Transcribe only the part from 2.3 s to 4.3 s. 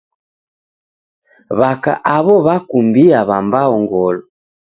w'akumbia w'ambao ngolo.